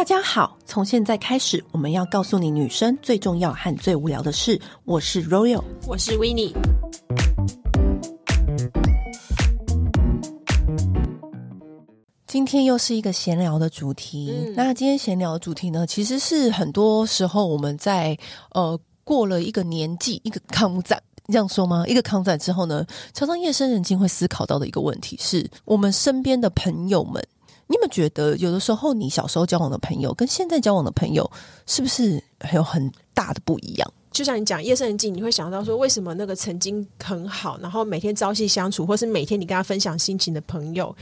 [0.00, 4.58] 大家好，从现在开始，我们要告诉你女生最重要和最无聊的事。
[4.86, 6.54] 我是 Royal，我是 Winnie。
[12.26, 14.32] 今天又是一个闲聊的主题。
[14.34, 18.16] 嗯、那今天闲聊的主题呢，其实是很多时候我们在
[18.52, 21.84] 呃过了一个年纪，一个抗战，这样说吗？
[21.86, 27.22] 一个抗战之后呢，常常夜深人静会思考到的一个问题是，我们身边的朋友们。
[27.70, 31.30] 你有没有觉得，有的时候你小时候交往的朋友跟现在交往的朋友，
[31.66, 33.92] 是不是还有很大的不一样？
[34.10, 40.92] 就像你讲夜深人静，你会想到说，为什么那个曾经很好，然后每天朝夕相处，或是每天你跟他分享心情的朋友，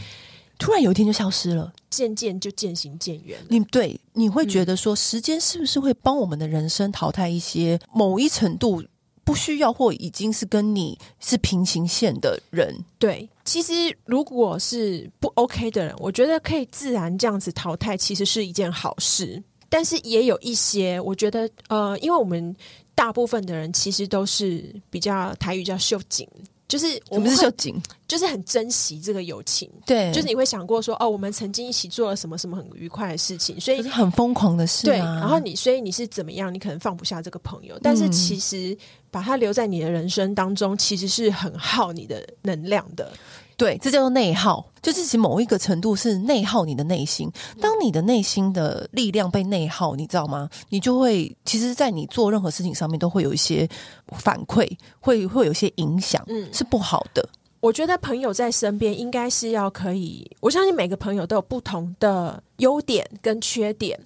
[0.59, 3.39] 突然有一天就消失了，渐渐就渐行渐远。
[3.49, 8.85] 你对你会觉得说，时间是不是会帮我们的人生淘汰一些某一程度？
[9.25, 13.29] 不需要或已经是跟你是平行线的人，对。
[13.48, 13.73] 其实
[14.05, 19.43] 如果是不 OK 的人，我觉得可以自然这样子淘汰，其实是一件好事。
[19.71, 22.54] 但是也有一些，我觉得呃，因为我们
[22.95, 26.29] 大部分的人其实都是比较台语叫秀紧。
[26.69, 27.74] 就是我们是秀紧，
[28.07, 29.71] 就是很珍惜这个友情。
[29.87, 34.93] 对，就是你会想过说，哦，我们曾经一起做了什么什么很愉快的事情，所以很疯狂的事啊。
[34.93, 36.52] 对，然后你，所以你是怎么样？
[36.52, 38.76] 你可能放不下这个朋友，但是其实
[39.10, 43.10] 把他留在你的人生当中，其实是很耗你的能量的。
[43.59, 47.28] 对，这叫做内耗，就是其某一个程度是内耗你的内心。
[47.60, 50.48] 当你的内心的力量被内耗，你知道吗？
[50.68, 53.68] 你就会，其实，在你做任何事情上面都会有一些
[54.16, 54.64] 反馈，
[55.01, 57.29] 会会有一些影响，嗯，是不好的。
[57.59, 63.98] 我觉得朋友在身边应该是要可以，我相信每个朋友都有不同的优点跟缺点。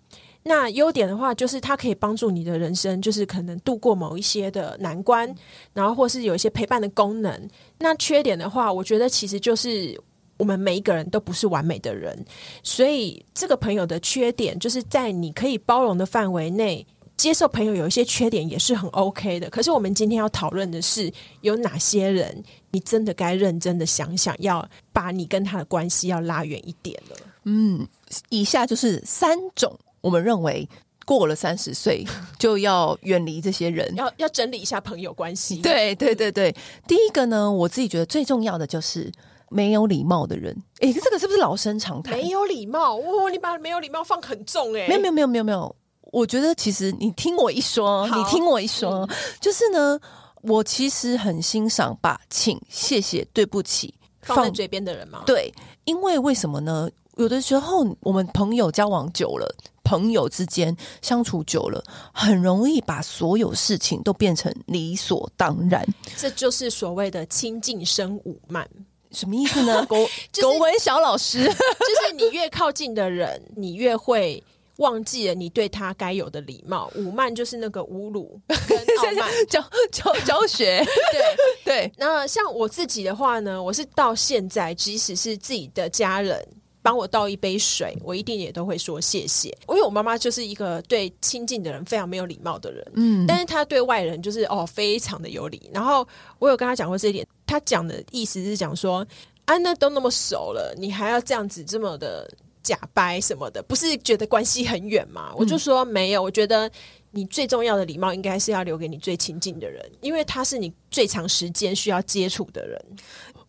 [0.44, 5.32] 那优点的话，就是它可以帮助你的人生，就是可能度过某一些的难关，
[5.72, 7.48] 然后或是有一些陪伴的功能。
[7.78, 9.96] 那缺点的话，我觉得其实就是
[10.38, 12.26] 我们每一个人都不是完美的人，
[12.64, 16.84] 所以这个朋友的缺点，就是在你可以包容的范围内
[17.16, 19.48] 接受朋友有一些缺点也是很 OK 的。
[19.48, 22.42] 可是我们今天要讨论的是，有哪些人
[22.72, 27.16] 你真的该认真的想想，要把你跟他的关系要拉远一点了。
[27.44, 27.86] 嗯，
[28.28, 29.78] 以下就是三种。
[30.02, 30.68] 我们认为
[31.06, 32.06] 过了三十岁
[32.38, 35.56] 就要远离这些人，要要整理一下朋友关系。
[35.62, 36.54] 对对对对，
[36.86, 39.10] 第一个呢，我自己觉得最重要的就是
[39.48, 40.56] 没有礼貌的人。
[40.80, 42.14] 诶，这个是不是老生常谈？
[42.16, 44.86] 没有礼貌，哇，你把没有礼貌放很重诶。
[44.86, 45.74] 没有没有没有没有没有，
[46.12, 49.08] 我觉得其实你听我一说，你听我一说，嗯、
[49.40, 49.98] 就是呢，
[50.42, 55.22] 我其实很欣赏把请、谢谢、对不起放，放在嘴边的人嘛？
[55.26, 55.52] 对，
[55.84, 56.88] 因为为什么呢？
[57.16, 59.54] 有的时候我们朋友交往久了。
[59.84, 61.82] 朋友之间相处久了，
[62.12, 65.86] 很容易把所有事情都变成理所当然。
[66.16, 68.68] 这就是所谓的“亲近生五慢”，
[69.12, 69.84] 什么意思呢？
[69.86, 70.08] 国
[70.40, 74.42] 国文小老师， 就是你越靠近的人，你越会
[74.78, 76.90] 忘记了你对他该有的礼貌。
[76.94, 80.82] 五慢就是那个侮辱跟傲慢 教教教学。
[81.12, 81.22] 对
[81.64, 81.92] 对。
[81.98, 86.46] 那像我自己的话呢，我是到现在，即使是自己的家人。
[86.82, 89.48] 帮我倒一杯水，我一定也都会说谢谢。
[89.68, 95.70] 因为我妈妈就是一个对亲近的人非常没有礼貌的人，嗯，但是她对外人就是哦非常的有礼。
[95.72, 96.06] 然后
[96.38, 99.06] 我有跟她讲过这一点，她讲的意思是讲说，
[99.44, 102.28] 啊，那都那么熟了，你还要这样子这么的
[102.62, 105.30] 假掰什么的，不是觉得关系很远吗？
[105.30, 106.70] 嗯，我就说没有，我觉得
[107.12, 112.84] 你最重要的礼貌应该是要留给你最亲近的人，因为他是你最长时间需要接触的人。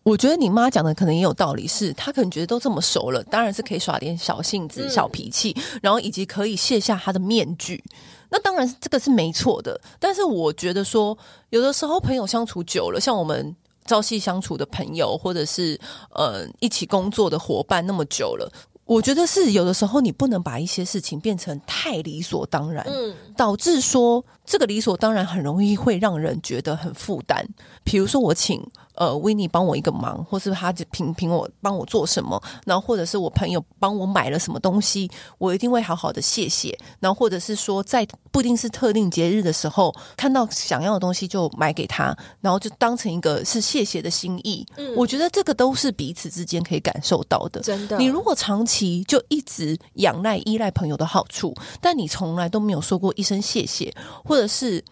[0.04, 7.82] 我觉得你妈讲的可能也有道理，是她可能觉得都这么熟了，当然是可以耍点小性子、小脾气，嗯，然后以及可以卸下她的面具。
[8.28, 11.16] 那当然这个是没错的，但是我觉得说，
[11.48, 13.56] 有的时候朋友相处久了，像我们
[13.86, 18.50] 朝夕相处的朋友，或者是呃一起工作的伙伴，那么久了。
[18.86, 27.42] 我觉得是有的时候你不能把一些事情变成太理所当然，嗯，导致说这个理所当然很容易会让人觉得很负担。
[27.82, 28.62] 比如说我请
[28.94, 36.76] 呃 Winnie 帮我一个忙，或是他就凭凭我帮我做什么，然后或者是我朋友帮我买了什么东西，我一定会好好的谢谢。
[37.00, 44.66] 然后或者是说在不一定是特定节日的时候，看到想要的东西就买给他，然后就当成一个是谢谢的心意。
[44.76, 47.60] 嗯，我觉得这个都是彼此之间可以感受到的。
[47.60, 53.92] 真的，你如果长期就一直仰赖依赖朋友的好处，但你从来都没有说过一声谢谢，
[54.24, 54.82] 或者是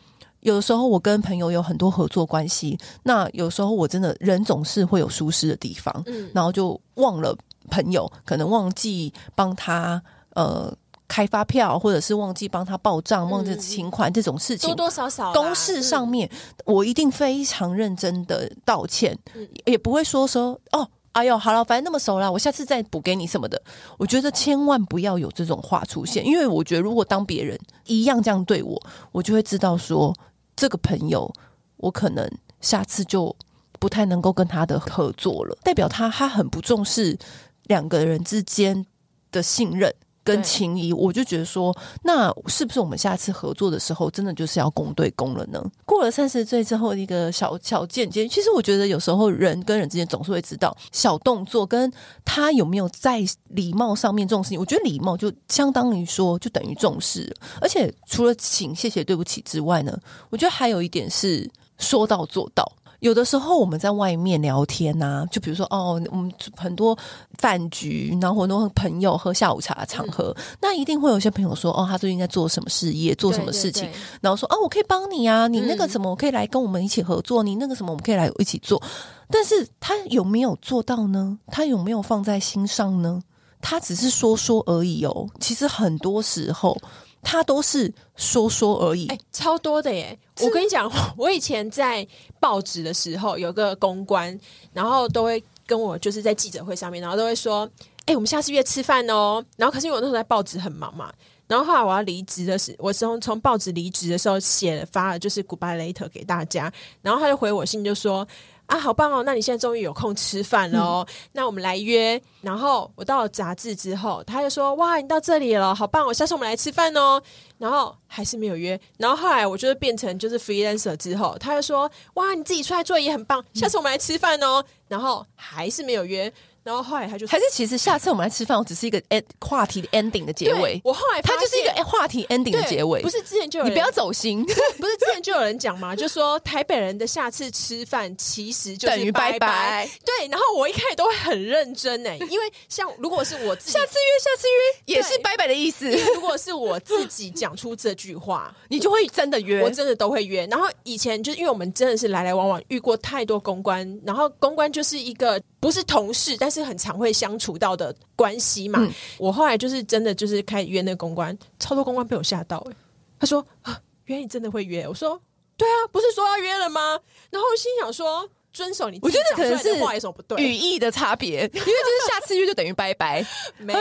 [0.42, 7.36] 有的时候我跟朋友有很多合作关系，那有时候我真的人总是会有疏失的地方，嗯，然后就忘了
[7.70, 10.02] 朋友，可能忘记帮他
[10.34, 10.72] 呃
[11.08, 16.30] 开发票，或者是忘记帮他报账，忘记请款这种事情，多多少少公事上面，
[16.64, 19.18] 我一定非常认真的道歉，
[19.64, 20.88] 也不会说说哦。
[21.12, 23.62] 哎呦，好了，反正那么熟了，我下次再补给你什么的。
[23.98, 30.16] 我觉得千万不要有这种话出现，因为我觉得如果当别人一样这样对我，我就会知道说
[30.62, 31.34] 这个朋友，
[31.78, 32.30] 我可能
[32.60, 33.34] 下次就
[33.80, 37.18] 不太能够跟他的合作了，代表他他很不重视
[37.64, 38.86] 两个人之间
[39.32, 39.92] 的信任。
[40.24, 45.62] 跟情谊，我就觉得说，那是不是我们下次合作的时候，真的就是要公对公了呢？
[45.84, 51.92] 过了三十岁之后，一个小小间接，其实我觉得有时候人跟人之间总是会知道小动作，跟
[52.24, 54.58] 他有没有在礼貌上面重视你。
[54.58, 57.34] 我觉得礼貌就相当于说，就等于重视。
[57.60, 59.98] 而且除了请、谢谢、对不起之外呢，
[60.30, 62.70] 我觉得还有一点是说到做到。
[63.02, 66.96] 有的时候我们在外面聊天呐、啊，就比如说哦，我们很多
[67.36, 78.80] 饭局，然后很多朋友喝下午茶的场合，嗯、那一定会有些朋友说哦，他最近在做什么事业，做什么事情，对对对，然后说哦，我可以帮你啊，你那个什么，我可以来跟我们一起合作，嗯、你那个什么，我们可以来一起做。
[79.28, 81.36] 但是他有没有做到呢？
[81.48, 83.20] 他有没有放在心上呢？
[83.60, 85.26] 他只是说说而已哦。
[85.40, 86.76] 其实很多时候。
[87.22, 90.18] 他都是说说而已，哎、欸，超多的耶！
[90.42, 92.06] 我跟你讲，我以前在
[92.38, 94.38] 报纸的时候，有个公关，
[94.72, 97.66] 然后都会跟我就是在记者会上面，然后都会说
[98.06, 101.12] ：“哎、欸，我们下次约吃饭哦。”然后可是因为我那时候在报纸很忙嘛，
[101.46, 108.26] 然后后来我要离职的时候，我从从报纸离职的时候写了发了就是 goodbye letter 给大家，然后他就回我信就说。
[108.72, 109.22] 啊，好棒哦！
[109.22, 111.06] 那你现在终于有空吃饭了哦。
[111.06, 112.18] 嗯、那我们来约。
[112.40, 116.12] 然后我到了杂志之后，他就说：“哇，你到这里了，好棒哦！
[116.12, 117.22] 下次我们来吃饭哦。”
[117.58, 118.80] 然后还是没有约。
[118.96, 124.64] 然后后来我就是变成就是 freelancer 之后，他就说：“哇，你自己出来做也很棒，下次我们来吃饭哦。
[124.66, 126.32] 嗯”然后还是没有约。
[126.64, 130.80] 然后后来他就还是其实下次我们来吃饭，我只是一个 end 话题的 ending 的结尾。
[130.84, 134.44] 我后来他就是一个话题 ending 的结尾，不是之前就有人你不要走心，
[134.78, 135.94] 不是之前就有人讲嘛？
[135.96, 139.88] 就说台北人的下次吃饭其实就等于拜拜。
[140.04, 145.90] 对，然后我一开始都会很认真哎， 因为像如果是我自己下次约下次约也是拜拜的意思。
[146.14, 150.46] 如果是我自己讲出这句话， 你就会真的约，我真的都会约。
[150.46, 162.76] 然后以前就是因为我们真的是来来往往遇过太多公关，然后公关就是一个不是同事，但是很常会相处到的关系嘛，嗯、我后来就是真的就是开始约那个公关，超多公关被我吓到哎、欸，
[163.20, 165.20] 他说啊，原来你真的会约，我说
[165.56, 166.98] 对啊，不是说要约了吗？
[167.30, 170.42] 然后心想说遵守你我觉得可能是话有什么不对？
[170.42, 173.24] 语义的差别，因为就是下次约就等于拜拜，
[173.58, 173.78] 没有，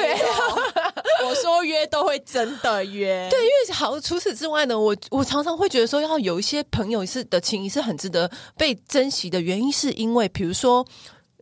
[1.27, 10.85] 我说约都会真的约，对，因为好除此之外呢，我我常常会觉得说，要有一些朋友是的情谊是很值得被珍惜的原因，是因为比如说。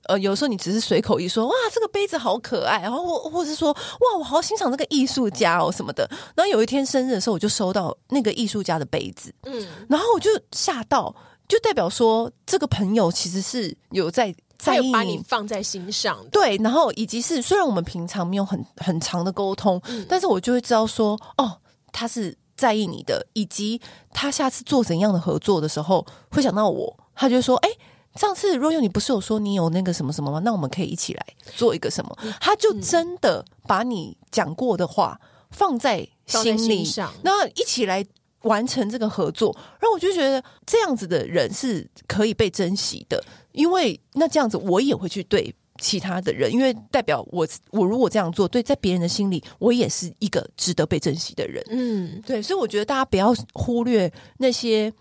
[0.09, 6.09] 呃，有时候你只是随口一说，哇，这个杯子好可爱，然后或或是说，哇，我好欣赏这个艺术家哦什么的。
[6.35, 11.15] 然后有一天生日的时候，我就收到那个艺术家的杯子，嗯，然后我就吓到，
[11.47, 16.57] 就代表说这个朋友其实是有在在意你放在心上，对。
[16.57, 21.55] 然后以及是虽然我们平常没有很很长的沟通，嗯，但是我就会知道说，哦，
[21.91, 23.79] 他是在意你的，以及
[24.11, 27.69] 他下次做怎样的合作的时候会想到我，他就说，哎。
[28.15, 30.41] 上次若悠，你不是有说你有那个什么什么吗？
[30.43, 31.25] 那我们可以一起来
[31.55, 32.17] 做一个什么？
[32.41, 35.19] 他就真的把你讲过的话
[35.51, 36.83] 放在心里，
[37.21, 38.03] 那一起来
[38.41, 39.55] 完成这个合作。
[39.79, 51.63] 然后我就觉得这样子的人是可以被珍惜的，因为那这样子我也会去对其他的人，因为代表我我如果这样做，对在别人的心里，我也是一个值得被珍惜的人。
[51.69, 54.91] 嗯，对，所以我觉得大家不要忽略那些。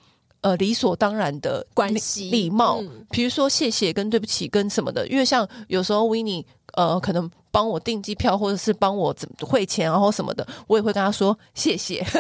[0.40, 2.80] 呃，理所当然的关系、礼貌，
[3.11, 12.04] 比如说谢谢跟对不起跟什么的，因为像有时候 Winnie 呃，可能帮我订机票或者是帮我怎么汇钱然后什么的，我也会跟他说谢谢，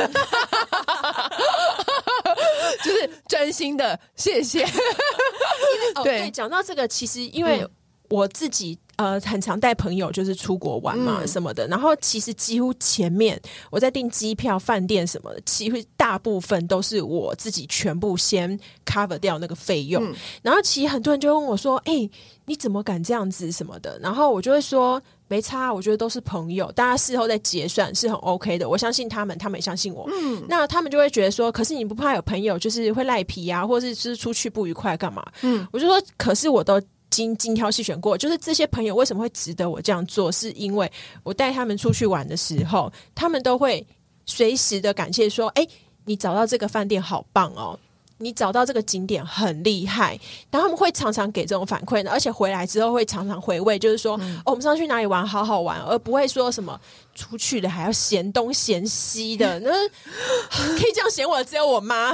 [2.82, 4.66] 就是真心的谢谢。
[6.02, 7.64] 对，讲到这个，其实因为
[8.08, 8.78] 我自己。
[8.98, 20.04] 呃，很常带朋友就是出国玩嘛什么的，嗯、然后其实几乎前面我在订机票、饭店什么的，其实大部分都是我自己全部先 cover 掉那个费用。
[20.04, 20.12] 嗯、
[20.42, 22.10] 然后其实很多人就问我说：“哎、欸，
[22.46, 28.68] 你怎么敢这样子什么的？”然后我就会说：“没差，我觉得都是朋友，大家事后再结算是很 OK 的。
[28.68, 30.10] 我相信他们，他们也相信我。
[30.12, 40.30] 嗯，那他们就会觉得说：‘可是你不怕有朋友就是会赖皮啊，或者是就是出去不愉快干嘛？’嗯，我就说：‘可是我都。’精精挑细选过，就是这些朋友为什么会值得我这样做？
[40.30, 40.90] 是因为
[41.22, 43.86] 我带他们出去玩的时候，他们都会
[44.26, 45.66] 随时的感谢说：“哎，
[46.04, 47.78] 你找到这个饭店好棒哦！
[48.18, 50.18] 你找到这个景点很厉害，
[50.50, 56.78] 然后他们会常常给这种反馈的，而且回来之后会常常回味，就是说，嗯、哦，我们上次去哪里玩，好好玩，而不会说什么
[57.14, 62.12] 出去的还要嫌东嫌西的， 那可以这样嫌我的只有我妈，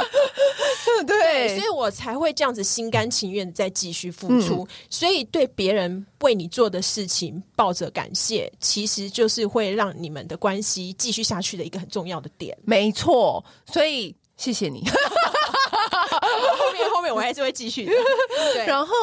[1.06, 14.14] 对，对，所以我才会这样子心甘情愿再继续付出，嗯、所以对别人为你做的事情抱着感谢，其实就是会让你们的关系继续下去的一个很重要的点，没错，所以。
[14.36, 17.92] 谢谢你，后面后面我还是会继续的。
[18.54, 18.94] 对，然后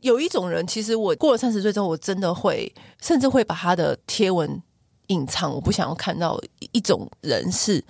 [0.00, 4.62] 有一种人，其实我过了三十岁之后，我真的会甚至会把他的贴文
[5.08, 6.40] 隐藏，我不想要看到。
[6.72, 7.82] 一种人是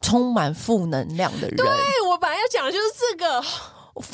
[0.00, 1.56] 充满负能量的人。
[1.56, 1.66] 对，
[2.08, 3.42] 我本来要讲的就是这个。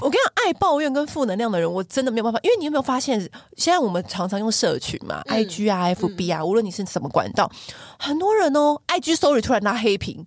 [0.00, 2.40] 我跟你讲，爱抱怨跟负能量的人，我真的没有办法。
[2.42, 3.20] 因为你有没有发现，
[3.56, 7.48] 现在我们常常用社群嘛、嗯、，IG 啊、FB 啊，嗯、无论你是什么管道，
[7.98, 10.26] 很多人哦，IG Story 突然拉黑屏，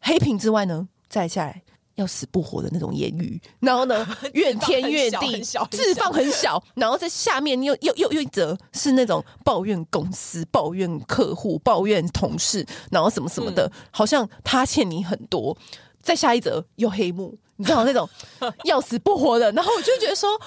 [0.00, 0.86] 黑屏之外呢？
[1.12, 1.62] 再下来
[1.96, 15.54] 要死不活的那种言语，然后呢， 怨天怨地，字放很小，然后在下面又又又又一则是那种抱怨公司、抱怨客户、抱怨同事，然后什么什么的，嗯、好像他欠你很多。
[16.00, 18.08] 再下一则又黑幕，你知道那种
[18.64, 20.40] 要死不活的，然后我就觉得说。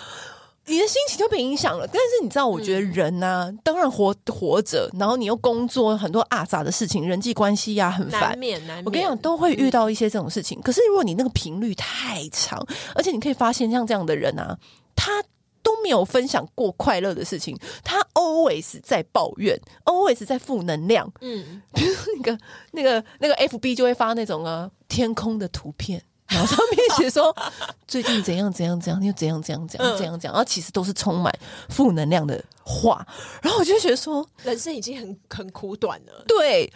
[0.68, 8.86] 你的心情就被影响了，但是你知道，我觉得人呐、啊，嗯、当然活活着，然后你又工作很多阿杂的事情，人际关系呀、啊、很烦，难免难免。
[8.86, 10.60] 我跟你讲，都会遇到一些这种事情。
[10.60, 14.58] 嗯、可是如果你那个频率太长，而且你可以发现，像这样的人啊，
[14.96, 15.24] 他
[15.62, 21.12] 都没有分享过快乐的事情，他 always 在抱怨，always 在负能量。
[21.22, 22.40] 嗯，比 如那个
[22.72, 26.02] 那个那个 FB 就会发那种啊天空的图片。
[26.48, 27.36] 上面写说
[27.88, 31.32] 最近怎样怎样怎样，又怎样怎样怎样怎样怎样，然后其实都是充满
[31.70, 33.06] 负能量的话。
[33.44, 36.24] 然后我就觉得说，人生已经很很苦短了。
[36.28, 36.72] 对，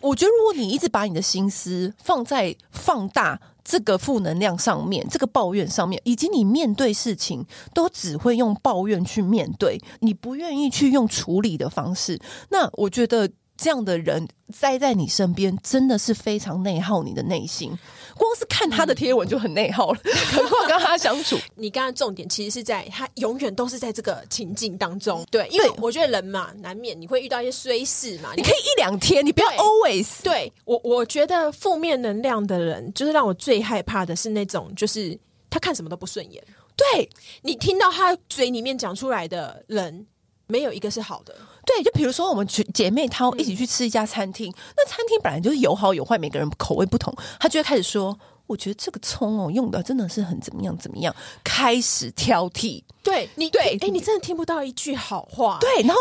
[0.00, 13.30] 我觉得如果你一直把你的心思放在放大这个负能量上面，这个抱怨上面，以及你面对事情都只会用抱怨去面对，你不愿意去用处理的方式，那我觉得。
[13.60, 17.70] 这样的人栽在你身边，真的是非常内耗你的内心。
[18.16, 20.00] 光是看他的贴文就很内耗了，
[20.32, 21.38] 何况跟他相处。
[21.54, 25.22] 你刚刚重点其实是在他永远都是在这个情境当中。
[25.30, 28.30] 对，因为我觉得人嘛，难免你会遇到一些衰事嘛。
[28.34, 30.22] 你可以一两天，你不要 always。
[30.22, 35.18] 对我，我觉得负面能量的人，就是让我最害怕的是那种，就是
[35.50, 36.42] 他看什么都不顺眼。
[36.76, 37.08] 对，
[37.42, 40.06] 你听到他嘴里面讲出来的人，
[40.50, 41.34] 没有一个是好的。
[41.64, 48.18] 对，就比如说我们去姐妹她一起去吃一家餐厅，嗯、那餐厅本来就是有好有坏，每个人口味不同，他就会开始说，
[48.50, 51.14] 我觉得这个葱哦用的真的是很怎么样怎么样，
[51.44, 52.82] 开始挑剔。
[53.00, 55.58] 对你对，哎，你真的听不到一句好话。
[55.60, 55.96] 对，然后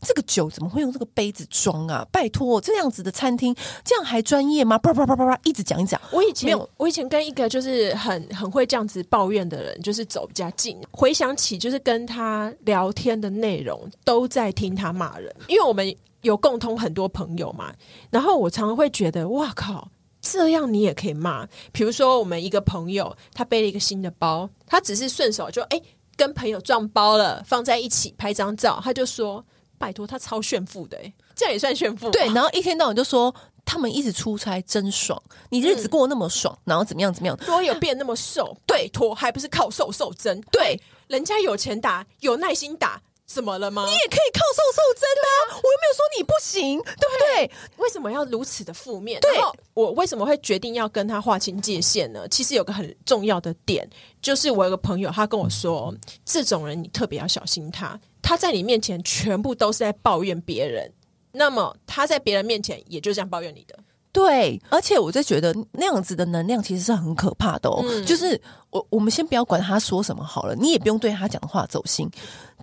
[0.00, 2.06] 这个酒怎么会用这个杯子装啊？
[2.12, 4.78] 拜托，这样子的餐厅这样还专业吗？
[4.78, 6.00] 叭叭叭叭叭，一直讲一讲。
[6.12, 17.74] 我以前我以前跟一个就是很很会这样子抱怨的人，就是走比较近，回想起就是跟他聊天的内容，都在听他骂人，因为我们有共通很多朋友嘛。
[18.10, 19.90] 然后我常常会觉得，哇靠，
[20.30, 21.46] 这样你也可以骂？
[21.72, 25.76] 比如说我们一个朋友，他背了一个新的包，他只是顺手就哎。
[25.76, 25.82] 诶
[26.18, 29.44] 跟朋友撞包了，放在一起拍张照，他就说
[29.78, 30.98] ：“拜托，他超炫富的，
[31.36, 33.32] 这样也算炫富。”对，然后一天到晚就说
[33.64, 43.00] 他们一直出差真爽，你日子过得那么爽，嗯、然后怎么样怎么样，多有变那么瘦，对，托还不是靠瘦瘦针，对，人家有钱打，有耐心打。
[43.24, 43.84] 怎么了吗？
[43.86, 45.28] 你也可以靠瘦瘦针啊！
[45.52, 47.46] 啊我又没有说你不行，对不对？
[47.46, 49.20] 对，为什么要如此的负面？
[49.20, 49.30] 对，
[49.74, 52.26] 我为什么会决定要跟他划清界限呢？
[52.28, 53.88] 其实有个很重要的点，
[54.20, 55.94] 就是我有个朋友，他跟我说，
[56.24, 57.98] 这种人你特别要小心他。
[58.20, 60.92] 他在你面前全部都是在抱怨别人，
[61.32, 63.78] 那么他在别人面前也就这样抱怨你的。
[64.10, 67.84] 对，而且我就觉得那样子的能量其实是很可怕的哦。
[67.86, 72.10] 嗯、就是我我们先不要管他说什么好了，你也不用对他讲的话走心。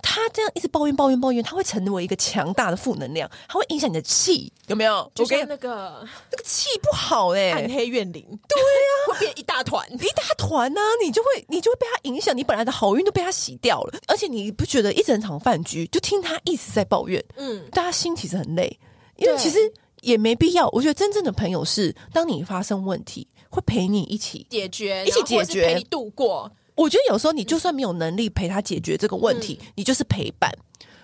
[0.02, 5.10] 他这样一直抱怨抱怨抱怨，他会成为一个强大的负能量，他会影响你的气，有没有？
[5.14, 8.22] 就跟那个那个气不好哎、欸，暗黑怨灵。
[8.48, 13.98] 对呀、啊， 会变一大团一大团呢、啊，你就会你就会被他影响，你本来的好运都被他洗掉了。
[14.06, 18.78] 而且你不觉得一整场饭局就听他一直在抱怨，嗯，大家心其实很累，
[19.16, 19.58] 因为其实
[20.02, 20.68] 也没必要。
[20.68, 26.50] 我觉得真正的朋友是，当你发生问题，会陪你一起解决，一起解决，陪你度过。
[26.76, 30.52] 我觉得有时候你就算没有能力陪他解决这个问题，嗯、你就是陪伴。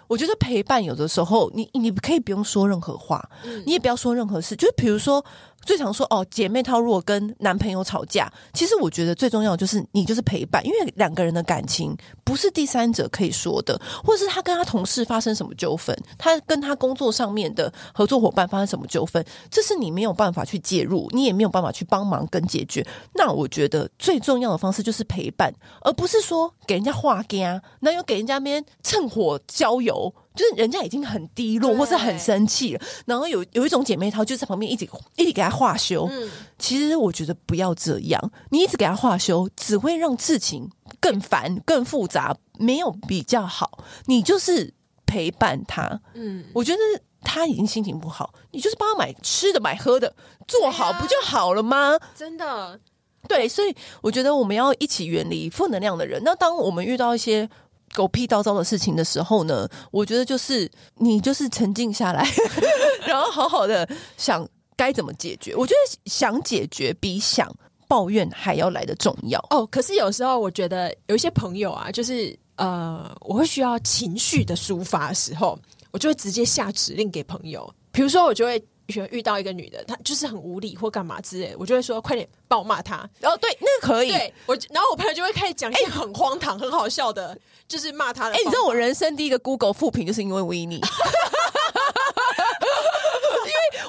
[0.06, 5.24] 我觉得陪伴有的时候，你你可以不用说任何话，嗯、你也不要说任何事，就是比如说
[5.64, 22.86] 最常说哦，姐妹淘如果跟男朋友吵架，其实我觉得最重要就是你就是陪伴，因为两个人的感情不是第三者可以说的，或者是他跟他同事发生什么纠纷，他跟他工作上面的合作伙伴发生什么纠纷，这是你没有办法去介入，你也没有办法去帮忙跟解决。
[23.14, 25.52] 那我觉得最重要的方式就是陪伴，
[25.82, 30.12] 而不是说给人家画家，那又给人家边趁火浇油。
[30.34, 36.08] 就是人家已经很低落，或是很生气了，然后有有一种姐妹淘就在旁边一直一直给她化修。
[36.10, 40.70] 嗯，其实我觉得不要这样，你一直给她化修，只会让事情
[41.00, 43.84] 更烦、更复杂，没有比较好。
[44.06, 44.72] 你就是
[45.06, 46.78] 陪伴她，嗯，我觉得
[47.22, 50.14] 她已经心情不好，你就是帮她买吃的、买喝的，
[50.48, 51.98] 做好不就好了吗？
[52.16, 52.80] 真的，
[53.28, 56.22] 对，所以我觉得我们要一起远离负能量的人。
[56.24, 57.48] 那当我们遇到一些
[57.92, 62.26] 狗屁叨叨的事情的时候呢，我觉得就是你就是沉静下来，
[63.06, 64.46] 然后好好的想
[64.76, 65.54] 该怎么解决。
[65.54, 67.54] 我觉得想解决比想
[67.86, 69.66] 抱怨还要来得重要哦。
[69.66, 75.58] 可是有时候我觉得有一些朋友啊，就是呃，我会需要情绪的抒发的时候，
[75.90, 77.72] 我就会直接下指令给朋友。
[77.90, 78.62] 比如说，我就会。
[79.10, 83.08] 遇到一个女的，她就是很无理或干嘛之类，我就会说快点暴骂她。
[83.20, 84.10] 然后对，那个可以。
[84.10, 87.36] 对我，然后我朋友就会开始讲一些很荒唐、欸、很好笑的，
[87.66, 88.34] 就是骂她的。
[88.34, 90.80] 哎、欸，你知道我人生第一个 Google 复评就是因为维尼。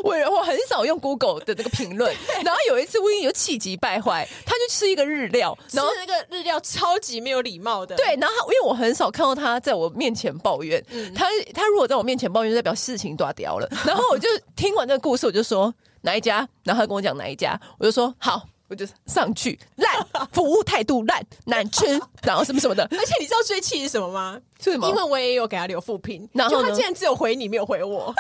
[0.04, 7.96] 我我很少用 Google 的那个评论，然后有一次 Winnie 就气急败坏，他就吃一个日料，然后那个日料超级没有礼貌的。
[7.96, 13.68] 对，然后因为我很少看到他在我面前抱怨，嗯、他他如果在我面前抱怨，就代表事情断掉了。
[13.88, 21.86] 然后我就听完这个故事，我就说哪一家，然后他跟我讲哪一家，我就说好，我就上去烂，服务态度烂，难吃，
[22.24, 22.84] 然后什么什么的。
[22.92, 24.38] 而且你知道最气是什么吗？
[24.62, 24.90] 是什么？
[24.90, 28.14] 因为我也有给他留复评，然后他竟然只有回你，没有回我。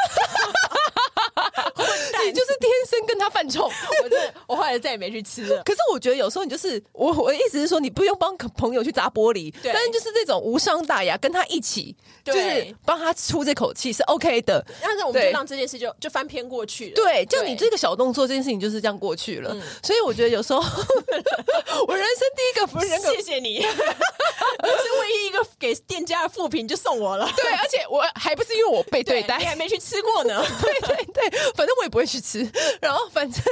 [2.25, 3.63] 你就是天生跟他犯冲，
[4.03, 5.63] 我真的，我后来再也没去吃了。
[5.63, 14.65] 可是我觉得有时候你就是我，我的意思是说，你不用帮朋友去砸玻璃，对但是就是这种无伤大雅，跟他一起，就是帮他出这口气是 OK 的。
[14.82, 16.96] 但是我们就让这件事就就翻篇过去了。
[16.96, 19.51] 对，就你这个小动作，这件事情就是这样过去了。
[19.51, 20.60] 对所以我觉得有时候
[21.88, 27.30] 我人生第一个不是人格，谢谢你，是唯一一个给店家的负评就送我了。
[27.36, 30.46] 对，而且我还不是因为我被对待，你还没去吃过呢。
[30.62, 32.03] 对对对，反正我也不会。
[32.03, 32.39] 去吃，
[32.82, 33.43] 然后反正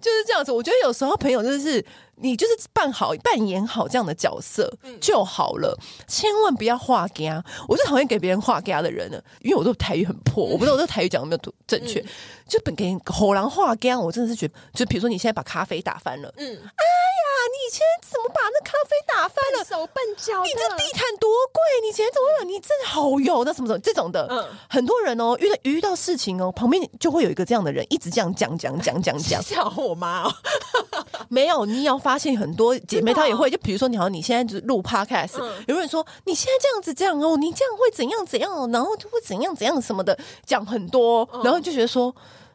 [0.00, 0.52] 就是这样子。
[0.52, 1.84] 我觉得有时候朋友就是
[2.16, 7.42] 你就是扮好扮演好这样的角色就好了，千万不要画干。
[7.68, 12.04] 我最讨厌给别人画给的人了，因为我都台语很破，我不知道我这台语讲的没有正确。
[12.46, 19.64] 就本给后狼画给，我真的是觉得，就比如说你现在把咖啡打翻了，嗯，哎呀，你以前怎么把那咖啡打翻了？
[19.64, 21.60] 手笨脚，你这地毯多贵？
[21.82, 22.44] 你以前怎么把？
[22.44, 30.34] 你真的好油，那什么什么这种的，嗯，很多人哦，遇到遇到事情哦，旁边就会有一个这样的人，一直这样讲讲讲讲讲，像我妈哦，
[31.28, 42.14] 没有，你要发现很多姐妹她也会，就比如说你好，你现在就录 podcast，有人说你现在这样子这样哦，你这样会怎样怎样哦，然后就会怎样怎样什么的，讲很多，然后就觉得说。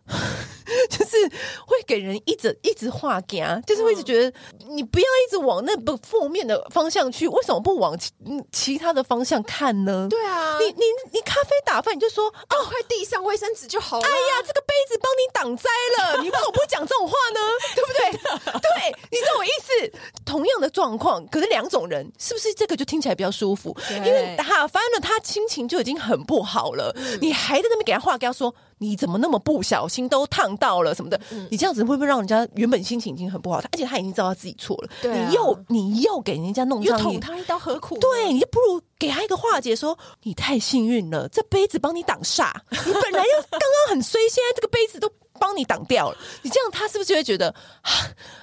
[0.89, 1.17] 就是
[1.65, 4.32] 会给人一直一直画啊，就是会一直觉得
[4.67, 8.12] 你不要一直往那不负面的方向去，为什么不往其
[8.52, 10.08] 其他的方向看呢？
[10.10, 14.06] 对啊，你你你咖啡打翻，你就说哦，快递上卫生纸就好了。
[14.08, 17.39] 哎呀，这个杯子帮你挡灾了， 你为什么不会讲这种话呢？
[17.76, 18.12] 对不对？
[18.62, 19.91] 对，你懂我意思。
[20.26, 23.76] 同样的状况，可是两种人，是不是这个就听起来比较舒服？
[23.89, 28.54] 因为打翻了，他心情就已经很不好了，嗯、你还在那边给他画家说。
[28.80, 31.22] 你怎么那么不小心都烫到了什么的？
[31.32, 33.58] 嗯、你这样子会不会让人家原本心情已经很不好？
[33.58, 37.98] 而且他已经知道他自己错了，你又你又给人家弄上，又捅他一刀，何苦？
[38.00, 42.52] 对，你就不如给他一个化解说，说你太幸运了，这杯子帮你挡煞。
[42.72, 46.18] 你本来就刚刚很衰，现在这个杯子都帮你挡掉了。
[46.42, 47.54] 你这样，他是不是就会觉得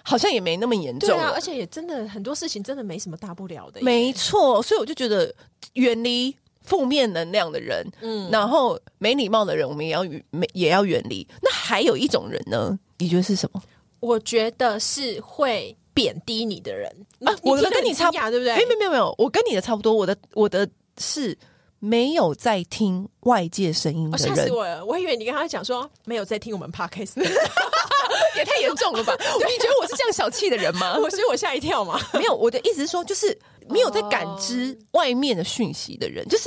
[0.02, 1.08] 好像也没那么严重？
[1.08, 3.80] 对啊，而且也真的很多事情真的没什么大不了的。
[3.80, 5.34] 没错，所以我就觉得
[5.72, 6.36] 远离。
[6.66, 11.26] 负面能量的人，嗯，然后没礼貌的人，我们也要远，也要远离。
[11.40, 12.78] 那还有一种人呢？
[12.98, 13.62] 你觉得是什么？
[14.00, 16.90] 我觉得是会贬低你的人
[17.24, 17.34] 啊！
[17.42, 18.54] 我的跟你差不多，对不对？
[18.56, 19.92] 没有没有没有，我跟你的差不多。
[19.92, 21.36] 我的我的是
[21.78, 24.36] 没有在听外界声音的人。
[24.36, 24.84] 吓死我了！
[24.84, 27.14] 我以为你跟他讲说没有在听我们 podcast，
[28.36, 29.14] 也太严重了吧？
[29.18, 30.96] 你觉得我是这样小气的人吗？
[31.00, 31.98] 我所以我吓一跳嘛。
[32.12, 33.36] 没有，我的意思是说，就是。
[33.68, 36.44] 没有在感知外面的讯息的人，就是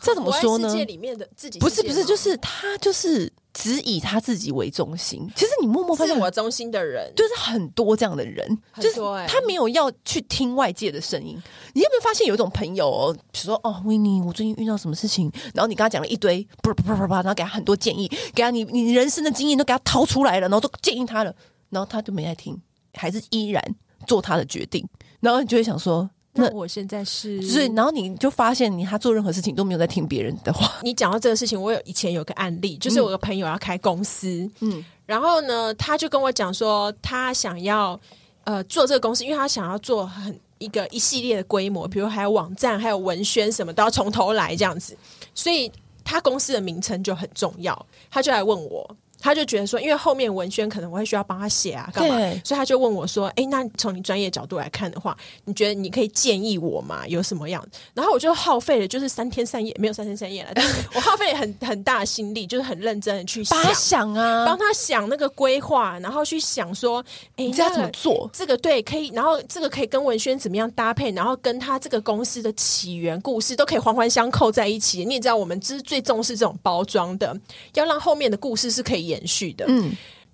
[0.00, 0.68] 这怎么说呢？
[0.68, 5.30] 世界里面的自己不是不是，就是他就是只以他自己为中心。
[5.36, 11.40] 其实你默默发现，自我中心的人就是很多这样的人，很就是他没有要去听外界的声音。
[11.72, 21.32] 你有没有发现有一种朋友哦，比如说哦，维尼，我最近遇到什么事情，然后你跟他讲了一堆，不不不不不，然后给他很多建议，给他你你人生的经验都给他掏出来了，然后都建议他了，
[21.70, 22.60] 然后他就没爱听，
[22.94, 23.62] 还是依然
[24.06, 24.84] 做他的决定，
[25.20, 26.10] 然后你就会想说。
[26.34, 30.72] 那我现在是，所以然后你就发现，你他做任何事情都没有在听别人的话。
[30.82, 38.00] 你讲到这个事情，我有以前有个案例，就是我个朋友要开公司，嗯，然后呢，他就跟我讲说，他想要
[38.44, 44.96] 呃做这个公司，因为他想要做很一个一系列的规模，比如还有网站，还有文宣什么都要从头来这样子，
[45.34, 45.70] 所以
[46.02, 48.96] 他公司的名称就很重要，他就来问我。
[49.22, 52.16] 他就觉得说，因为后面文宣可能我会需要帮他写啊，干嘛？
[52.44, 57.06] 所以他就问我说：“哎，那从你专业角度来看的话，你觉得你可以建议我吗？
[57.06, 66.98] 有什么样？”然后我就耗费了，就是三天三夜，没有三天三夜了，但是 我耗费了很很大的心力，就是很认真的去想，想啊，帮他想那个规划，然后去想说
[67.36, 68.28] ：“哎，你这样怎么做？
[68.32, 75.04] 这个对，可以，然后这个可以跟文宣怎么样搭配，然后跟他这个公司的起源故事都可以环环相扣在一起。
[75.04, 77.36] 你也知道，我们这是最重视这种包装的，
[77.74, 79.92] 要让后面的故事是可以。”延续的，嗯，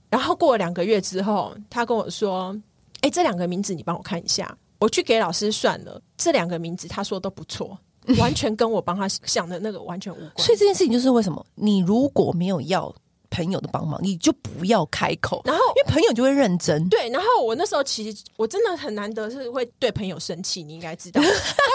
[0.08, 2.56] 然后过了两个月之后，他跟我说
[3.02, 7.76] ：“哎，这两个名字你帮我看一下。”我去给老师算了，这两个名字他说都不错，
[8.16, 10.32] 完全跟我帮他想的那个完全无关。
[10.38, 12.94] 所以这件事情就是为什么你如果没有要
[13.28, 16.88] 朋友的帮忙，你就不要开口，然后因为朋友就会认真。
[16.88, 21.20] 对，然后我那时候其实我真的很难得是会对朋友生气，你应该知道。
[21.26, 21.30] 但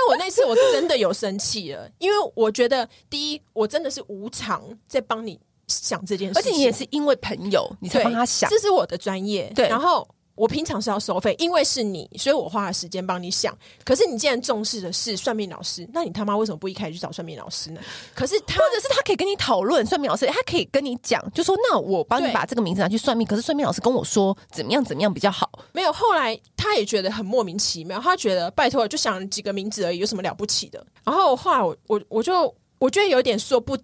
[0.09, 5.37] 我那次我真的有生气了，因为我觉得第一，我真的是无偿在帮你。
[5.67, 9.51] 想这件事，而且你也是因为朋友，你才帮他想，这是我的专业。
[9.55, 13.55] 对，然后我平常是要收费，因为是你，所以我花了时间帮你想。
[13.85, 17.79] 可是你既然重视的是算命老师，那你他妈为什么不一开始去找算命老师呢？
[18.13, 23.25] 可是他，或者是他可以跟你讨论算命老师，他可以跟你讲，就说那我帮你把这个名字拿去算命。
[23.25, 25.49] 可是算命老师跟我说怎么样怎么样比较好。
[25.71, 30.85] 没有，后来他也觉得很莫名其妙，他觉得拜托，就想几个名字而已，有什么了不起的？
[31.03, 33.77] 然后后来我我我就我觉得有点说不。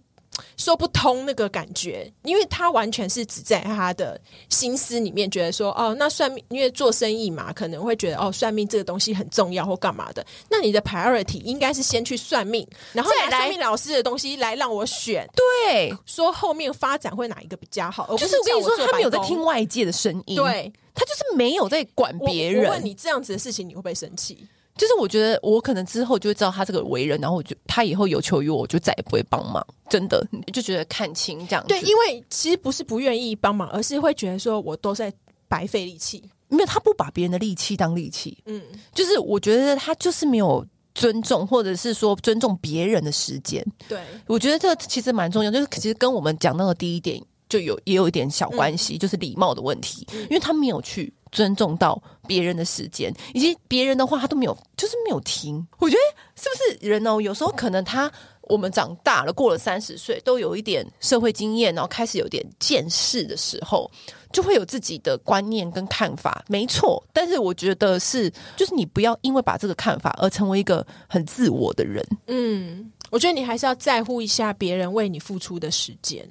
[0.58, 10.26] 说不通那个感觉，因为他完全是只在他的心思里面觉得说，哦，那算命，因为做生意嘛，可能会觉得哦，算命这个东西很重要或干嘛的。
[10.50, 18.08] 那你的 priority 应该是先去算命，然后拿算命老师的东西来让我选，对，说后面发展会哪一个比较好。
[18.18, 22.66] 就是我跟你说，他没有在听外界的声音，对，他就是没有在管别人。
[22.66, 24.48] 我问你这样子的事情，你会不会生气？
[24.80, 29.62] 就是我觉得我可能之后就会知道他这个为人，然后我就他以后有求于我，我就再也不会帮忙。
[29.90, 31.68] 真的就觉得看清这样子。
[31.68, 35.12] 对，因为其实不是不愿意帮忙，而是会觉得说我都在
[35.50, 36.24] 白费力气。
[36.48, 38.38] 没有，他不把别人的力气当力气。
[38.46, 38.62] 嗯，
[38.96, 40.66] 就是我觉得他就是没有
[40.96, 43.62] 尊重，或者是说尊重别人的时间。
[43.90, 51.14] 对，我觉得这其实蛮重要，就是其实跟我们讲到的第一点就有也有一点小关系，嗯、就是礼貌的问题，嗯、因为他没有去。
[51.32, 55.66] 尊重到别人的时间，以及别人的话，他都没有，就是没有听。
[55.78, 57.20] 我觉得是不是人哦？
[57.20, 58.12] 有时候可能他
[58.42, 63.90] 我们长大了，过了三十岁，都有一点社会经验，然后开始有点见识的时候，
[64.32, 66.44] 就会有自己的观念跟看法。
[66.48, 72.04] 没错，但是我觉得是，就是你不要因为把这个看法而成为一个很自我的人。
[72.26, 76.28] 嗯，我觉得你还是要在乎一下别人为你付出的时间。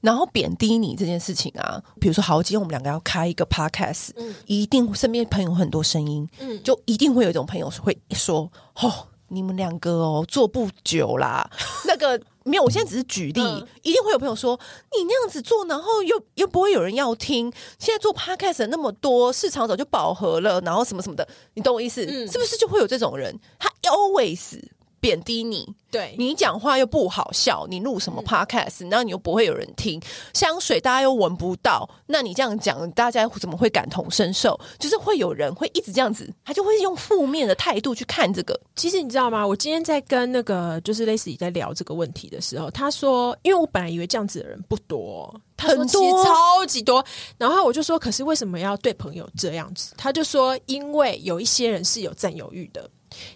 [0.00, 11.50] 然后贬低你这件事情啊，比如说，好，今天我们两个要开一个 podcast，嗯，一定身边朋友很多声音，嗯，就一定会有一种朋友会说，哦，你们两个哦做不久啦，
[11.86, 14.58] 那个没有，我现在只是举例，嗯、一定会有朋友说，
[14.96, 22.04] 你那样子做，然后又又不会有人要听，现在做 podcast 那么多，市场早就饱和了，然后什么什么的，你懂我意思？
[22.04, 23.36] 嗯、是不是就会有这种人？
[23.58, 24.60] 他 always。
[25.06, 30.02] 贬低你，对你讲话又不好笑，你录什么 podcast，然后、你又不会有人听。
[30.34, 34.58] 香水大家又闻不到，那你这样讲，大家怎么会感同身受？
[34.80, 38.60] 就是会有人会一直这样子，他就会用负面的态度去看这个。
[38.74, 39.46] 其实你知道吗？
[39.46, 47.04] 我今天在跟那个就是 Leslie 在聊这个问题的时候，他说，因为我本来以为这样子的人不多，他说其实超级多。
[47.38, 49.94] 然后我就说，可是为什么要对朋友这样子？
[49.96, 52.90] 他就说，因为有一些人是有占有欲的。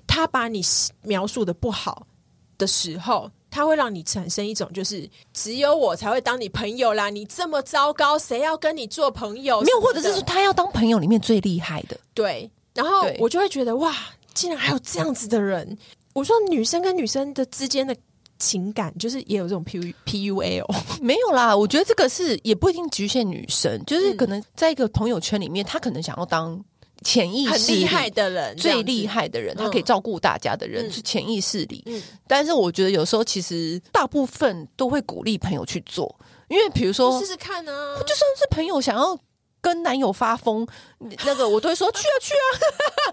[0.06, 0.62] 他把你
[1.02, 2.06] 描述的不好
[2.58, 7.10] 的时候，他会让你产生一种就是只有我才会当你朋友啦。
[7.10, 9.60] 你这么糟糕，谁要跟你做朋友？
[9.62, 11.98] 没有，或者是说他要当朋友里面最厉害的。
[12.14, 13.96] 对，然后我就会觉得哇，
[14.34, 15.76] 竟然还有这样子的人。
[16.12, 17.96] 我说女生跟女生的之间的
[18.38, 20.66] 情感，就是也有这种 P U P U A 哦。
[21.00, 26.62] 没有啦，我觉得这个是也不一定局限女生，就是可能在一个朋友圈里面，他可能想要当。
[27.02, 31.84] 潜意识很厉害的人，最厉害的人，他可以照顾大家的人是潜意识里。
[32.26, 36.14] 但是我觉得有时候其实大部分都会鼓励朋友去做，
[36.48, 39.18] 因为比如说试试看啊，就算是朋友想要。
[39.60, 40.66] 跟男友发疯，
[41.24, 42.46] 那个我都会说去啊去啊，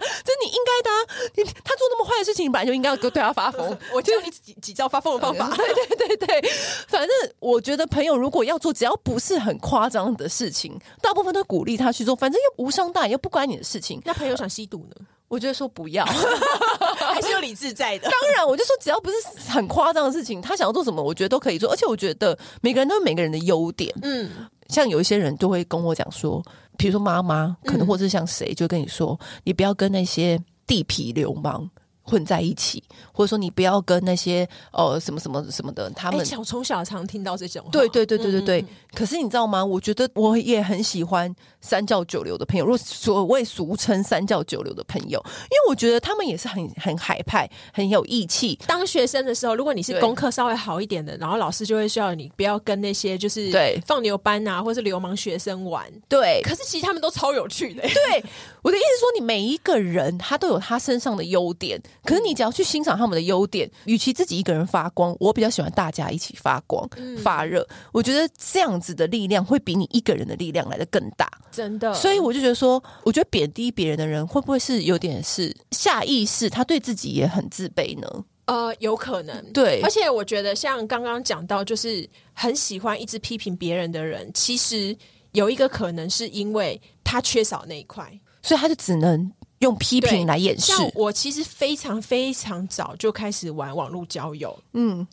[0.24, 1.30] 这是你应该的啊！
[1.36, 3.76] 你他做那么坏的事情，你本来就应该要对他发疯。
[3.92, 5.56] 我教你几几招发疯的方法。
[5.56, 6.50] 对对对对，
[6.88, 12.14] 反正我觉得朋友如果要做，只要不是很夸张的事情，大部分都鼓励他去做。
[12.16, 14.00] 反正又无伤大雅，又不关你的事情。
[14.04, 15.06] 那朋友想吸毒呢？
[15.28, 18.08] 我觉得说不要，还是有理智在的。
[18.08, 19.16] 当然，我就说只要不是
[19.50, 21.70] 很夸张的事情，他想要做什么，我觉得都可以做。
[21.70, 23.94] 而且我觉得每个人都有每个人的优点。
[24.02, 24.30] 嗯。
[24.68, 26.42] 像有一些人就会跟我讲说，
[26.76, 31.68] 比如说妈妈，可能或者是像谁，就跟你说，你不要跟那些地痞流氓
[32.08, 36.24] 混在一起，或者说你不要跟那些呃什么什么什么的，他们。
[36.24, 37.70] 小从小常听到这种话。
[37.70, 38.64] 对对对对对对。
[38.94, 39.64] 可是你知道吗？
[39.64, 48.58] 我觉得我也很喜欢三教九流的朋友，若所谓俗称三教九流的朋友，因为我觉得他们也是很很海派，很有义气。
[48.66, 55.84] 当学生的时候，如果你是功课稍微好一点的，然后老师就会需要你不要跟那些就是对放牛班啊，或是流氓学生玩。
[56.08, 56.40] 对。
[56.42, 57.82] 可是其实他们都超有趣的。
[57.82, 58.24] 对。
[58.62, 66.88] 我的意思说，你每一个人他都有他身上的优点，可是你只要去欣赏他们的优点，与其自己一个人发光，我比较喜欢大家一起发光、
[67.22, 67.68] 发热。
[67.92, 71.92] 我觉得这样子的力量会比你一个人的力量来的更大，真的。
[71.92, 78.24] 所以我就觉得说，我觉得贬低别人的人会不会是有点是下意识，他对自己也很自卑呢？
[78.46, 79.52] 呃，有可能。
[79.52, 84.96] 对，而且我觉得像刚刚讲到，就是很喜欢一直批评别人的人，其实
[85.32, 88.18] 有一个可能是因为他缺少那一块。
[88.40, 90.72] 所以他就只能用批评来掩饰。
[90.72, 95.06] 像我其实非常非常早就开始玩网络交友，嗯，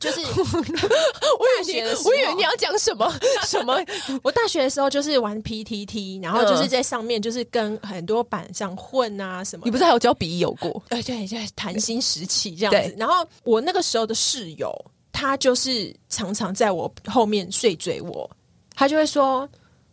[0.00, 3.12] 就是 我大学我以为你要讲什么
[3.46, 3.76] 什么？
[4.22, 9.64] 我大学的时候就是玩 PTT，然后就是在上面就是跟很多板上混啊什么。
[9.64, 10.82] 你不是还有交笔友过？
[10.88, 12.94] 对对，就谈心时期这样子。
[12.96, 14.72] 然后我那个时候的室友，
[15.12, 18.30] 他就是常常在我后面碎嘴我，
[18.74, 19.48] 他就会说。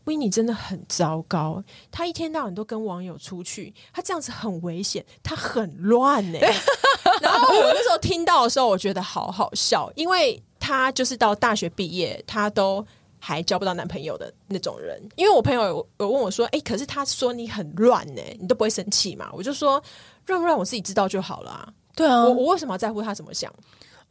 [0.10, 6.54] Winnie 真的很糟糕，他一天到晚都跟网友出去，他这样子很危险，他很乱呢、欸。
[7.22, 12.84] 然后我那时候听到的时候，我觉得好好笑，因为他就是到大学毕业，他都
[13.20, 15.00] 还交不到男朋友的那种人。
[15.16, 19.82] 因为我朋友有有问我说：“哎、欸，可是他说你很乱呢、欸，你都不会生气嘛？”我就说
[20.26, 23.54] ：“乱不乱，我自己知道就好了、啊。”对啊，我我为什么要在乎他怎么想？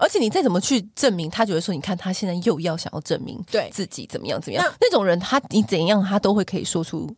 [0.00, 7.12] 而且你再怎么去证明，他觉得说：“你看，他现在又要想要证明对自己怎么样怎么样。”那那种人，他你怎样，他都会可以说出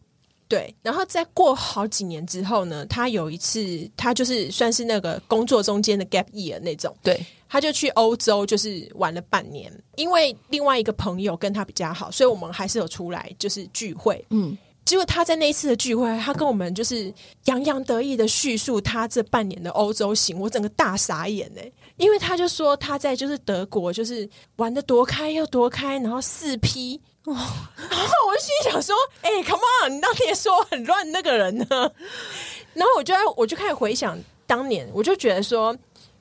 [0.48, 0.74] 对。
[0.82, 9.70] 然后再过好几年之后呢，他有一次，他就是算是那个工作中间的 gap year 那种，对，他就去欧洲，就是玩了半年。
[9.96, 14.56] 因为另外一个朋友跟他比较好，所以我们还是有出来就是聚会，嗯。
[14.82, 17.12] 结果他在那一次的聚会，他跟我们就是
[17.44, 21.72] 洋洋得意的叙述他这半年的欧洲行，我整个大傻眼哎、欸！
[22.00, 27.00] 因为他就说他在就是德国就是玩的多开又多开，然后四批。
[27.24, 31.66] 哦，然后我就心想说， 哎、欸，Come on，你当年说我很乱那个人呢？
[32.74, 35.72] 然后我就我就开始回想当年，我就觉得说，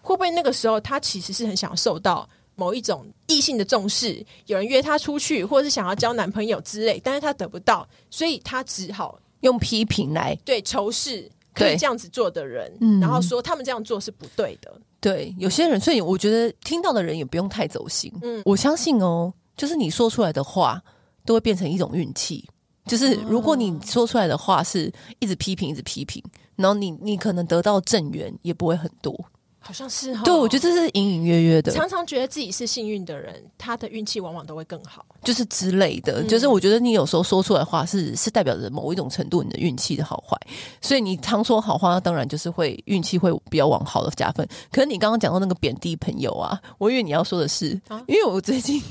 [0.02, 2.28] 会不会那个时候他其实是很想受到。
[2.56, 14.70] 某一种异性的重视，有人约他出去，或者是想要交男朋友之类，但是他得不到，所以他只好用批评来对仇视可以这样子做的人，嗯，然后说他们这样做是不对的。
[15.02, 18.12] 对，有些人，所以我觉得听到的人也不用太走心。
[18.22, 20.82] 嗯，我相信哦，就是你说出来的话
[21.26, 22.48] 都会变成一种运气。
[22.86, 26.24] 就是如果你说出来的话是一直批评，一直批评，
[26.56, 29.14] 然后你你可能得到正缘也不会很多。
[29.62, 31.72] 好像是哈，对，我觉得这是隐隐约约的。
[31.72, 36.24] 常常觉得自己是幸运的人，他的运气往往都会更好，就是之类的。
[36.24, 40.36] 嗯、就是我觉得你有时候说出来的话是是代表着某一种程度你的运气的好坏，
[40.82, 44.48] 所以你常说好话，当然就是会运气会比较往好的加分。
[44.72, 48.82] 可是你刚刚讲到那个贬低朋友啊，我以为你要说的是，啊、因为我最近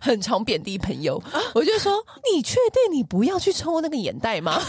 [0.00, 1.92] 很常贬低朋友，啊、我就说
[2.32, 4.60] 你确定你不要去抽那个眼袋吗？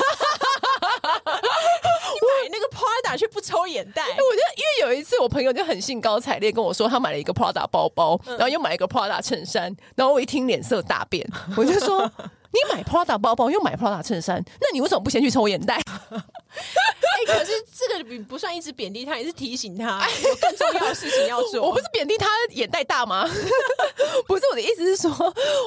[3.15, 12.10] 买那个 Prada 却不抽眼袋， 我觉得因为有一次我朋友就很兴高采烈跟我说他买了一个 Prada 包包，然后又买一个 Prada 衬衫，然后我一听脸色大变，我就说
[12.56, 15.76] 你买 Prada 包包又买 Prada 衬衫，那你为什么不先去抽眼袋？
[15.76, 21.62] 哎、欸，可是这个不算一直贬低他，也是提醒他有更重要的事情要做。
[21.68, 23.28] 我不是贬低他眼袋大吗？
[24.26, 25.12] 不是，我的意思是说，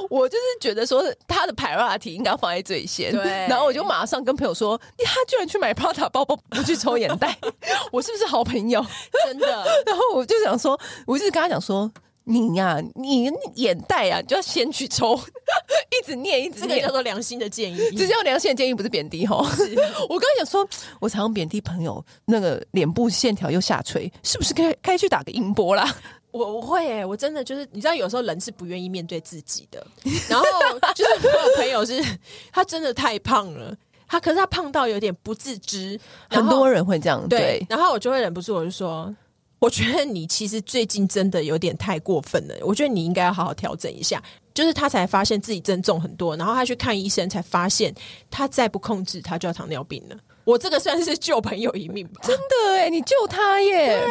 [0.09, 3.13] 我就是觉得说他的 priority 应该放在最先。
[3.13, 7.37] 对，然后我就马上跟朋友说，他居然去买 Prada 包包，不去抽眼袋，
[7.93, 8.85] 我是不是好朋友？
[9.27, 9.47] 真的。
[9.85, 11.91] 然后我就想说，我就是跟他讲说。
[12.29, 15.19] 你呀、啊，你眼袋啊，就要先去抽，
[15.91, 17.79] 一直念，一直念，这个叫做良心的建议。
[17.97, 19.37] 这叫良心的建议，不是贬低哈。
[20.09, 20.69] 我刚才想说，
[21.01, 25.97] 我常常贬低朋友，那个脸部线条又下垂，是不是该该去打个音波啦？
[26.31, 29.85] 我我会哎、欸，我真的就是你知道，有时候人是不愿意面对自己的。
[30.29, 30.45] 然后
[30.95, 32.05] 就是我有朋友是，
[32.53, 33.75] 他真的太胖了，
[34.07, 35.99] 他可是他胖到有点不自知。
[36.29, 39.13] 很多人会这样对，对，然后我就会忍不住，我就说，
[39.59, 44.23] 我觉得你其实最近真的有点太过分了，我觉得你应该要好好调整一下。
[44.55, 47.95] 就是他才发现自己增重很多，然后他去看医生，才发现
[48.29, 50.17] 他再不控制，他就要糖尿病了。
[50.43, 53.87] 我这个算是救朋友一命吧，真的哎，你救他耶！
[53.87, 54.11] 对啊。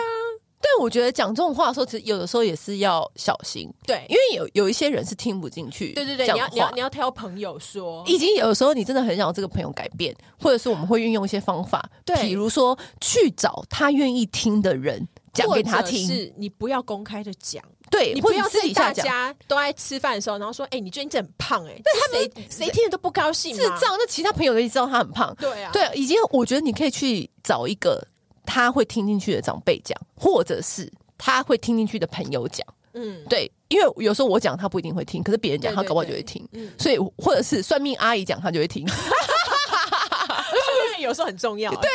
[0.59, 3.69] 但我觉得讲这种话的时候，其实有的时候也是要小心。
[3.85, 5.91] 对，因为有有一些人是听不进去。
[5.93, 8.03] 对对对，你要你要你要挑朋友说。
[8.07, 15.07] 以及有的时候你真的很想要这个朋友改变，或者是我们会运用一些方法，对，比如说去找他愿意听的人
[15.37, 16.07] 讲给他听。
[16.07, 19.05] 是你不要公开的讲，对，你不要私底下讲。
[19.05, 23.55] 大家都在吃饭的时候，然后说：“哎、欸，你最近真的很胖哎、欸。”但他们谁谁听了都不高兴。
[23.55, 25.35] 智障，那其他朋友都知道他很胖。
[25.39, 28.05] 对啊，对，以及我觉得你可以去找一个
[28.45, 30.91] 他会听进去的长辈讲，或者是。
[31.19, 38.85] 他会听进去的朋友讲，嗯，对，因为有时候我讲他不一定会听，可是别人讲他搞不好就会听，嗯，所以或者是算命阿姨讲他就会听，
[41.01, 41.89] 有时候很重要，对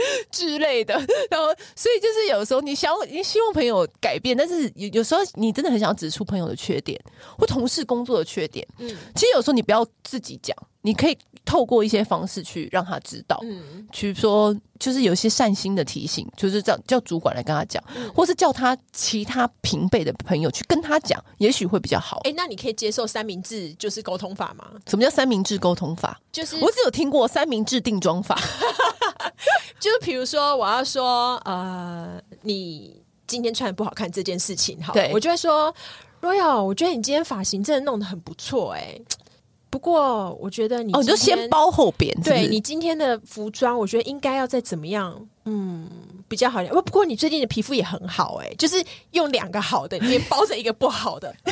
[0.30, 0.94] 之类的。
[1.30, 7.00] 然后，所以就是有时候你想你希望朋友改变，但是有有时候你真的很想指出朋友的缺点
[7.38, 10.56] 或同事工作的缺点，嗯，其实有时候你不要自己讲。
[10.82, 22.18] 你可以透过一些方式去让他知道，嗯，去说就是有一些善心的提醒，就是叫叫主管来跟他讲，嗯，或是叫他其他平辈的朋友去跟他讲，也许会比较好。
[22.24, 24.70] 哎、欸，那你可以接受三明治就是沟通法吗？
[24.88, 26.20] 什么叫三明治沟通法？
[26.32, 28.36] 就是我只有听过三明治定妆法，
[29.78, 35.72] 就是比如说我要说呃，你今天穿的不好看这件事情，好，对我就会说
[36.20, 39.00] Royal，我觉得你今天发型真的弄得很不错，哎。
[39.72, 42.14] 不过，我觉得你哦，你就先包后边。
[42.22, 45.88] 对，你今天的服装，我觉得应该要再怎么样，嗯，
[46.28, 46.74] 比较好一点。
[46.74, 51.34] 不，不过你最近的皮肤也很好，欸，哎，就是用两个好的，你包着一个不好的，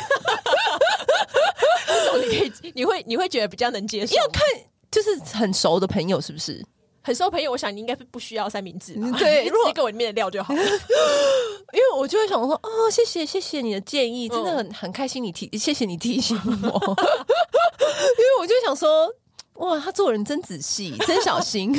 [1.87, 4.15] 这种你可以，你会，你会觉得比较能接受。
[4.15, 4.43] 要看，
[4.91, 6.63] 就是很熟的朋友是不是？
[7.03, 10.61] 很熟朋友，我想你应该是不需要三明治，对，如果给我里面的料就好了。
[11.73, 16.95] 因为我就会想说，哦，谢谢谢谢你的建议，真的很、嗯、很开心你提，谢谢你提醒我。
[18.17, 19.13] 因为我就想说，
[19.55, 21.71] 哇，他做人真仔细， 真小心。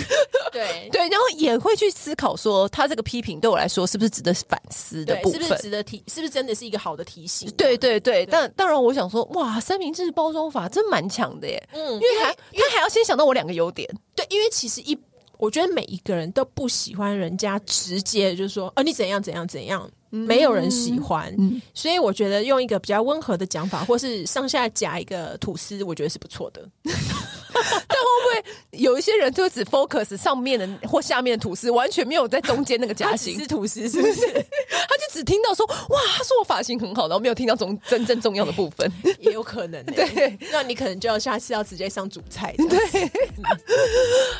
[0.52, 5.40] 对对，然后也会去思考说，他这个批评对我来说是不是值得反思的部分？
[5.42, 6.04] 是不是值得提？
[6.08, 7.50] 是不是真的是一个好的提醒？
[7.56, 11.68] 对对对，对但当然我想说，哇，三明治包装法真蛮强的耶。
[11.72, 13.88] 嗯，因为还因为他还要先想到我两个优点。
[14.14, 14.98] 对，因为其实一。
[15.38, 21.34] 我觉得每一个人都不喜欢人家直接就说，哦，你怎样怎样怎样，没有人喜欢。
[21.38, 26.68] 嗯，所以我觉得用一个比较温和的讲法，或是上下夹一个吐司，我觉得是不错的。
[27.88, 33.38] 但会不会有一些人就只 focus 上面的或下面的吐司，完全没有在中间那个夹心？
[33.38, 34.20] 是吐司是不是？
[34.70, 39.92] 他就只听到说哇，他说我发型很好，然后没有听到中 真正重要的部分，也有可能、欸。
[39.92, 42.54] 对，那你可能就要下次要直接上主菜。
[42.68, 42.78] 对，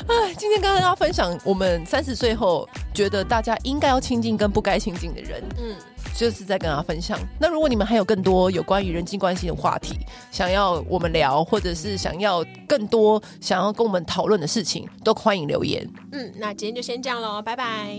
[0.07, 5.43] 哎，今天跟大家分享，我们三十岁后觉得大家应该要亲近跟不该亲近的人。
[5.57, 5.75] 嗯。
[6.15, 7.19] 就是在跟大家分享。
[7.39, 9.97] 那如果你们还有更多有关于人际关系的话题，
[10.31, 15.87] 想要我们聊，或者是想要更多想要跟我们讨论的事情，都欢迎留言。
[16.11, 17.97] 嗯，那今天就先这样喽，拜拜。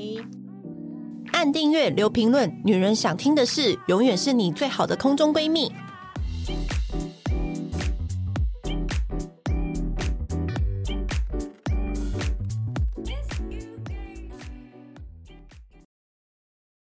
[1.32, 5.72] 按订阅，留评论，女人想听的事，永远是你最好的空中闺蜜。